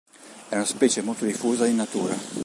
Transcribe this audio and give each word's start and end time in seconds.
È 0.49 0.55
una 0.55 0.65
specie 0.65 1.03
molto 1.03 1.25
diffusa 1.25 1.67
in 1.67 1.75
natura. 1.75 2.15